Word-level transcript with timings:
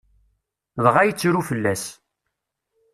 Dɣa 0.83 1.01
yettru 1.05 1.41
fell-as. 1.49 1.83